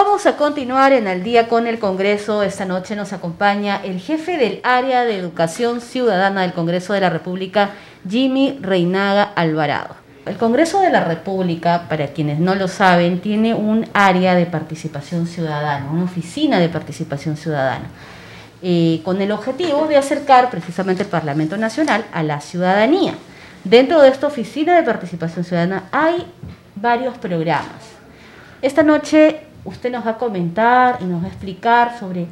[0.00, 2.44] Vamos a continuar en el día con el Congreso.
[2.44, 7.10] Esta noche nos acompaña el jefe del área de educación ciudadana del Congreso de la
[7.10, 7.70] República,
[8.08, 9.96] Jimmy Reinaga Alvarado.
[10.24, 15.26] El Congreso de la República, para quienes no lo saben, tiene un área de participación
[15.26, 17.86] ciudadana, una oficina de participación ciudadana,
[18.62, 23.14] eh, con el objetivo de acercar precisamente el Parlamento Nacional a la ciudadanía.
[23.64, 26.24] Dentro de esta oficina de participación ciudadana hay
[26.76, 27.98] varios programas.
[28.62, 32.26] Esta noche usted nos va a comentar y nos va a explicar sobre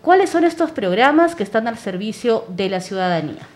[0.00, 3.46] cuáles son estos programas que están al servicio de la ciudadanía.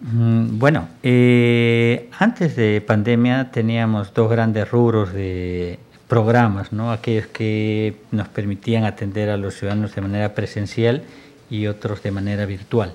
[0.00, 6.90] Mm, bueno, eh, antes de pandemia teníamos dos grandes rubros de programas, ¿no?
[6.90, 11.02] aquellos que nos permitían atender a los ciudadanos de manera presencial
[11.50, 12.94] y otros de manera virtual.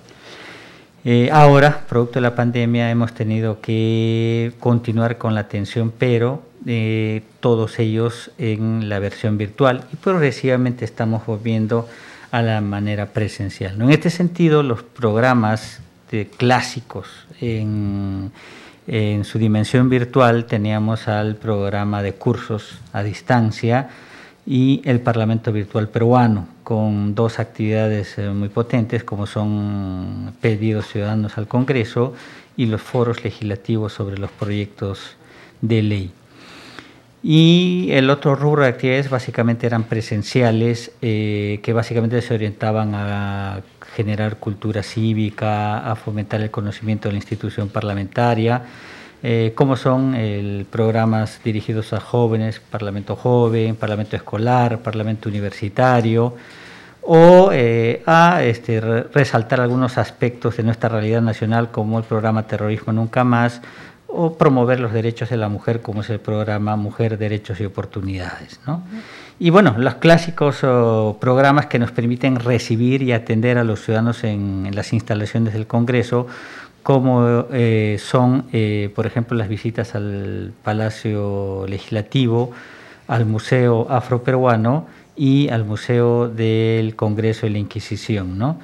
[1.08, 7.22] Eh, ahora, producto de la pandemia, hemos tenido que continuar con la atención, pero eh,
[7.42, 11.88] todos ellos en la versión virtual y progresivamente estamos volviendo
[12.32, 13.80] a la manera presencial.
[13.80, 15.80] En este sentido, los programas
[16.10, 17.08] de clásicos
[17.40, 18.32] en,
[18.88, 23.90] en su dimensión virtual teníamos al programa de cursos a distancia
[24.48, 31.38] y el Parlamento Virtual Peruano, con dos actividades eh, muy potentes como son pedidos ciudadanos
[31.38, 32.16] al Congreso
[32.58, 35.16] y los foros legislativos sobre los proyectos
[35.62, 36.12] de ley.
[37.22, 43.62] Y el otro rubro de actividades básicamente eran presenciales, eh, que básicamente se orientaban a
[43.96, 48.64] generar cultura cívica, a fomentar el conocimiento de la institución parlamentaria,
[49.28, 56.36] eh, como son el, programas dirigidos a jóvenes, Parlamento Joven, Parlamento Escolar, Parlamento Universitario,
[57.02, 62.94] o eh, a este, resaltar algunos aspectos de nuestra realidad nacional como el programa Terrorismo
[62.94, 63.64] Nunca Más,
[64.08, 68.60] o promover los derechos de la mujer, como es el programa Mujer, Derechos y Oportunidades.
[68.68, 68.84] ¿no?
[69.40, 70.60] Y bueno, los clásicos
[71.20, 76.28] programas que nos permiten recibir y atender a los ciudadanos en, las instalaciones del Congreso,
[76.86, 82.52] como eh, son, eh, por ejemplo, las visitas al Palacio Legislativo,
[83.08, 84.86] al Museo Afroperuano
[85.16, 88.38] y al Museo del Congreso de la Inquisición.
[88.38, 88.60] ¿no?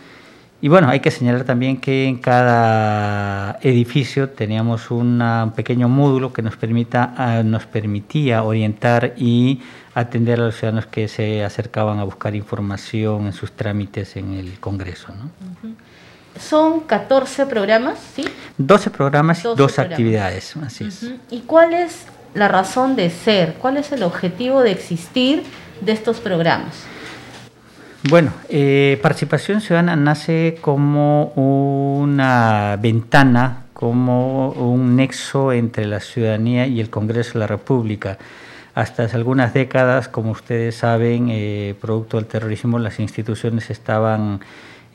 [0.61, 5.19] Y bueno, hay que señalar también que en cada edificio teníamos un
[5.55, 9.61] pequeño módulo que nos, permita, ah, nos permitía orientar y
[9.93, 14.59] atender a los ciudadanos que se acercaban a buscar información en sus trámites en el
[14.59, 15.07] Congreso.
[16.39, 18.25] Son 14 programas, ¿sí?
[18.57, 21.11] 12 programas y 12 actividades, así es.
[21.29, 23.55] ¿Y cuál es la razón de ser?
[23.55, 25.43] ¿Cuál es el objetivo de existir
[25.81, 26.85] de estos programas?
[28.09, 36.79] Bueno, eh, participación ciudadana nace como una ventana, como un nexo entre la ciudadanía y
[36.79, 38.17] el Congreso de la República.
[38.73, 44.39] Hasta hace algunas décadas, como ustedes saben, eh, producto del terrorismo, las instituciones estaban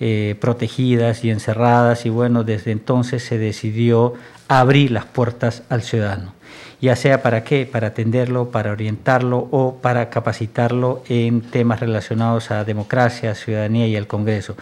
[0.00, 4.15] eh, protegidas y encerradas y bueno, desde entonces se decidió
[4.48, 6.36] abrir las puertas al ciudadano
[6.81, 12.65] ya sea para qué, para atenderlo, para orientarlo o para capacitarlo en temas relacionados a
[12.65, 14.56] democracia, ciudadanía y el Congreso.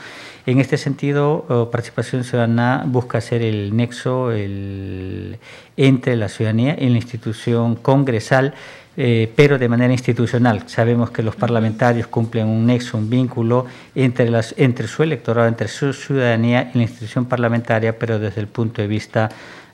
[0.47, 6.97] En este sentido, oh, Participación Ciudadana busca ser el nexo entre la ciudadanía y la
[6.97, 8.55] institución congresal,
[8.97, 10.65] eh, pero de manera institucional.
[10.67, 15.69] Sabemos que los parlamentarios cumplen un nexo, un vínculo entre, las, entre su electorado, entre
[15.69, 19.29] su ciudadanía y la institución parlamentaria, pero desde el punto de vista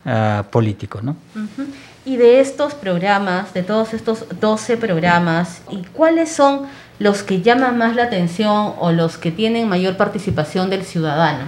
[0.05, 1.01] ah, político.
[1.03, 1.17] ¿no?
[2.05, 6.63] y de estos programas, de todos estos 12 programas, ¿y cuáles son
[6.99, 11.45] los que llaman más la atención o los que tienen mayor participación del ciudadano?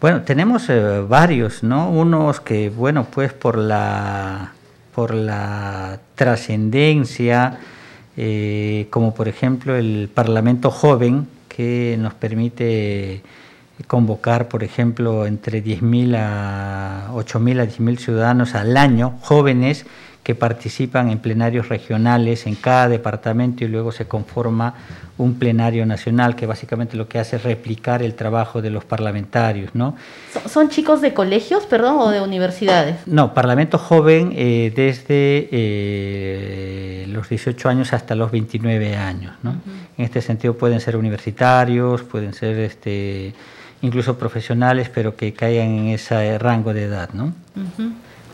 [0.00, 1.88] Bueno, tenemos eh, varios, ¿no?
[1.90, 4.52] Unos que, bueno, pues por la,
[4.94, 7.58] por la trascendencia,
[8.16, 13.22] eh, como por ejemplo el Parlamento Joven, que nos permite
[13.86, 19.86] convocar, por ejemplo, entre 10.000 a 8.000 a 10.000 ciudadanos al año, jóvenes
[20.22, 24.74] que participan en plenarios regionales en cada departamento y luego se conforma
[25.18, 29.74] un plenario nacional que básicamente lo que hace es replicar el trabajo de los parlamentarios.
[29.74, 29.96] ¿no?
[30.48, 32.96] ¿Son chicos de colegios, perdón, o de universidades?
[33.06, 39.34] No, Parlamento joven eh, desde eh, los 18 años hasta los 29 años.
[39.42, 39.56] ¿no?
[39.98, 42.58] En este sentido pueden ser universitarios, pueden ser...
[42.58, 43.34] este
[43.82, 47.32] incluso profesionales, pero que caigan en ese rango de edad, ¿no?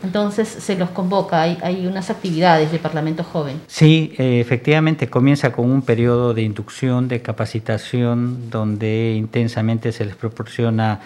[0.03, 3.59] Entonces se los convoca, hay, unas actividades de Parlamento Joven.
[3.67, 10.15] Sí, eh, efectivamente comienza con un periodo de inducción, de capacitación, donde intensamente se les
[10.15, 10.99] proporciona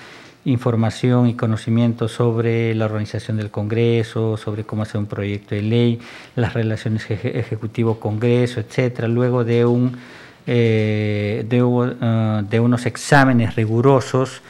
[0.46, 6.00] información y conocimiento sobre la organización del Congreso, sobre cómo hacer un proyecto de ley,
[6.36, 9.08] las relaciones ejecutivo-Congreso, etcétera.
[9.08, 9.98] Luego de un
[10.46, 14.42] eh, de, de, unos exámenes rigurosos.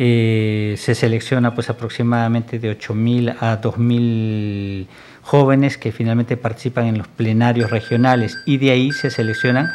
[0.00, 4.86] Se selecciona pues aproximadamente de 8.000 a 2.000
[5.20, 9.70] jóvenes que finalmente participan en los plenarios regionales y de ahí se seleccionan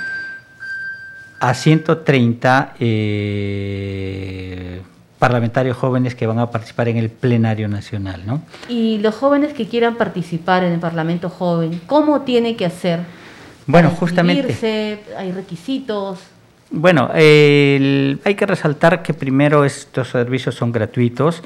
[1.39, 4.81] a 130 eh,
[5.19, 8.23] parlamentarios jóvenes que van a participar en el plenario nacional.
[8.25, 8.41] ¿no?
[8.67, 13.01] Y los jóvenes que quieran participar en el Parlamento Joven, ¿cómo tiene que hacer?
[13.67, 14.99] Bueno, justamente.
[15.17, 16.19] ¿Hay requisitos?
[16.77, 21.41] Bueno, hay que resaltar que primero estos servicios son gratuitos.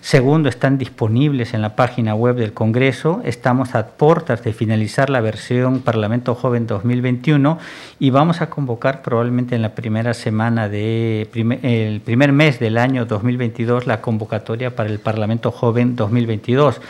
[0.00, 3.20] Segundo, están disponibles en la página web del Congreso.
[3.26, 7.58] Estamos a puertas de finalizar la versión Parlamento Joven 2021
[7.98, 11.28] y vamos a convocar probablemente en la primera semana de
[11.62, 16.80] el primer mes del año 2022 la convocatoria para el Parlamento Joven 2022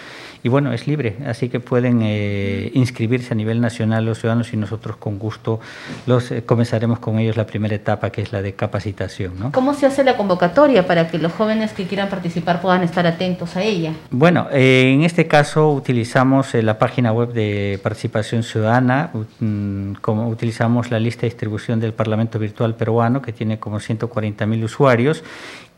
[0.43, 4.57] y bueno, es libre, así que pueden eh, inscribirse a nivel nacional los ciudadanos y
[4.57, 5.61] nosotros con gusto
[6.07, 9.39] los eh, comenzaremos con ellos la primera etapa que es la de capacitación.
[9.39, 9.53] ¿no?
[9.53, 13.57] ¿Cómo se hace la convocatoria para que los jóvenes que quieran participar puedan estar atentos
[13.57, 13.93] a ella?
[14.11, 19.11] Bueno, eh, en este caso utilizamos la página web de participación ciudadana,
[19.41, 24.65] mm, como utilizamos la lista de distribución del Parlamento Virtual Peruano que tiene como 140.000
[24.65, 25.23] usuarios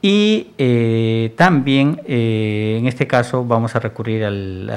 [0.04, 4.68] y eh, también, eh, en este caso, vamos a recurrir al,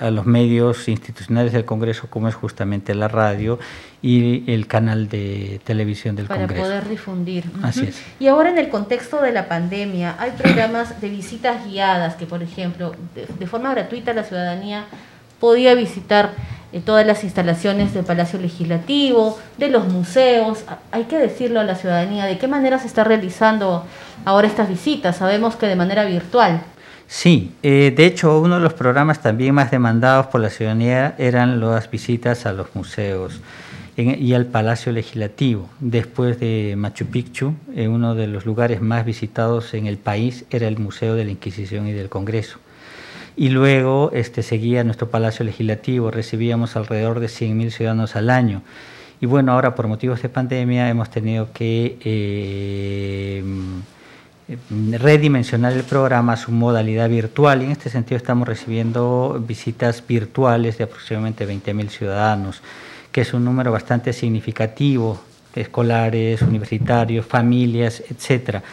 [0.00, 3.58] a los medios institucionales del Congreso, como es justamente la radio
[4.00, 6.54] y el canal de televisión del Congreso.
[6.54, 7.44] Para poder difundir.
[7.62, 8.02] Así es.
[8.18, 12.42] Y ahora, en el contexto de la pandemia, hay programas de visitas guiadas que, por
[12.42, 14.86] ejemplo, de forma gratuita la ciudadanía
[15.38, 16.32] podía visitar
[16.72, 20.64] eh, todas las instalaciones del Palacio Legislativo, de los museos.
[20.92, 23.84] Hay que decirlo a la ciudadanía de qué manera se está realizando
[24.24, 25.16] ahora estas visitas.
[25.16, 26.62] Sabemos que de manera virtual.
[27.06, 31.58] Sí, eh, de hecho uno de los programas también más demandados por la ciudadanía eran
[31.58, 33.40] las visitas a los museos
[33.96, 35.70] y al Palacio Legislativo.
[35.80, 40.68] Después de Machu Picchu, eh, uno de los lugares más visitados en el país era
[40.68, 42.58] el Museo de la Inquisición y del Congreso
[43.38, 48.62] y luego este, seguía nuestro Palacio Legislativo, recibíamos alrededor de 100.000 ciudadanos al año.
[49.20, 53.44] Y bueno, ahora por motivos de pandemia hemos tenido que eh,
[54.98, 60.76] redimensionar el programa a su modalidad virtual y en este sentido estamos recibiendo visitas virtuales
[60.78, 62.60] de aproximadamente 20.000 ciudadanos,
[63.12, 65.20] que es un número bastante significativo,
[65.54, 68.64] escolares, universitarios, familias, etcétera.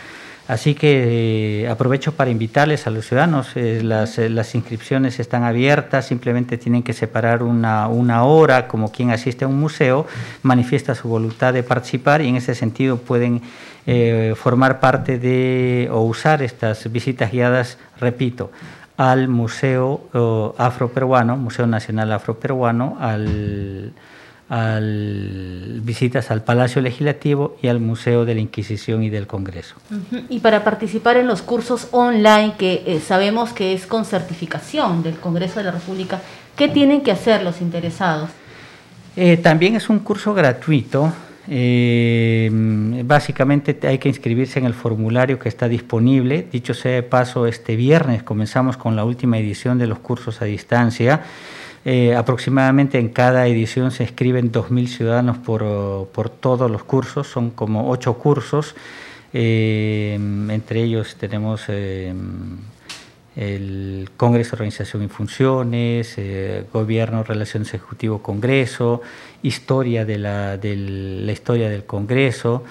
[0.47, 5.43] Así que eh, aprovecho para invitarles a los ciudadanos, eh, las, eh, las, inscripciones están
[5.43, 10.05] abiertas, simplemente tienen que separar una, una, hora, como quien asiste a un museo,
[10.43, 13.41] manifiesta su voluntad de participar y en ese sentido pueden
[14.35, 18.51] formar parte de o usar estas visitas guiadas, repito,
[18.97, 20.09] al Museo
[20.57, 23.93] Afroperuano, Museo Nacional Afroperuano, al
[24.49, 29.75] al, visitas al Palacio Legislativo y al Museo de la Inquisición y del Congreso.
[30.29, 35.15] Y para participar en los cursos online, que eh, sabemos que es con certificación del
[35.15, 36.21] Congreso de la República,
[36.55, 38.29] ¿qué tienen que hacer los interesados?
[39.15, 41.11] Eh, también es un curso gratuito.
[41.47, 42.49] Eh,
[43.05, 46.47] básicamente hay que inscribirse en el formulario que está disponible.
[46.51, 50.45] Dicho sea de paso, este viernes comenzamos con la última edición de los cursos a
[50.45, 51.21] distancia.
[51.87, 57.51] Eh, aproximadamente en cada edición se escriben 2.000 ciudadanos por, por, todos los cursos, son
[57.51, 58.75] como ocho cursos,
[59.33, 60.17] eh,
[60.49, 62.11] entre ellos tenemos eh,
[63.35, 66.17] el Congreso, Organización y Funciones,
[66.73, 69.03] Gobierno, Relaciones Ejecutivo-Congreso,
[69.43, 72.63] Historia de la, de la historia del Congreso,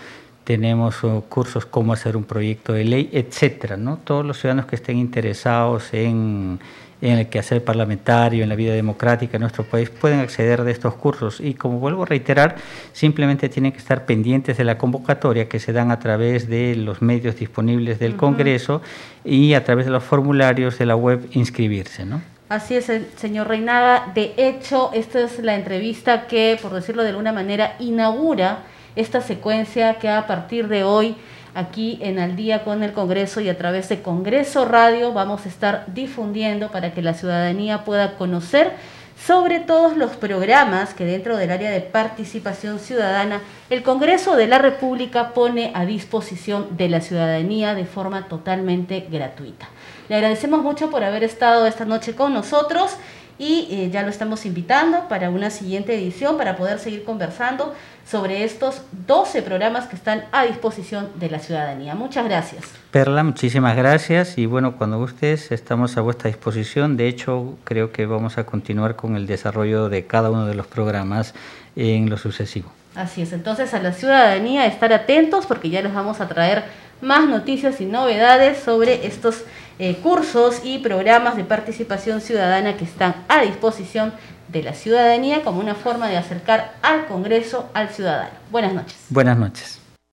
[0.42, 0.96] tenemos
[1.28, 3.98] cursos cómo hacer un proyecto de ley, etcétera, ¿no?
[3.98, 6.58] Todos los ciudadanos que estén interesados en
[7.04, 10.94] en el quehacer parlamentario, en la vida democrática de nuestro país, pueden acceder de estos
[10.94, 11.38] cursos.
[11.38, 12.56] Y como vuelvo a reiterar,
[12.92, 17.02] simplemente tienen que estar pendientes de la convocatoria que se dan a través de los
[17.02, 18.80] medios disponibles del Congreso
[19.22, 22.06] y a través de los formularios de la web inscribirse.
[22.06, 22.22] ¿no?
[22.48, 24.10] Así es, señor Reinaga.
[24.14, 28.60] De hecho, esta es la entrevista que, por decirlo de alguna manera, inaugura
[28.96, 31.16] esta secuencia que a partir de hoy
[31.54, 35.48] aquí en Al día con el Congreso y a través de Congreso Radio vamos a
[35.48, 38.72] estar difundiendo para que la ciudadanía pueda conocer
[39.16, 44.58] sobre todos los programas que dentro del área de participación ciudadana el Congreso de la
[44.58, 49.68] República pone a disposición de la ciudadanía de forma totalmente gratuita.
[50.08, 52.96] Le agradecemos mucho por haber estado esta noche con nosotros
[53.38, 57.74] y eh, ya lo estamos invitando para una siguiente edición para poder seguir conversando
[58.06, 61.94] sobre estos 12 programas que están a disposición de la ciudadanía.
[61.94, 62.64] Muchas gracias.
[62.90, 66.96] Perla, muchísimas gracias y bueno, cuando gustes estamos a vuestra disposición.
[66.96, 70.66] De hecho, creo que vamos a continuar con el desarrollo de cada uno de los
[70.66, 71.34] programas
[71.76, 72.70] en lo sucesivo.
[72.94, 76.62] Así es, entonces a la ciudadanía estar atentos porque ya les vamos a traer
[77.00, 79.44] más noticias y novedades sobre estos
[79.78, 84.12] eh, cursos y programas de participación ciudadana que están a disposición
[84.48, 88.30] de la ciudadanía como una forma de acercar al Congreso al ciudadano.
[88.50, 88.96] Buenas noches.
[89.10, 89.83] Buenas noches.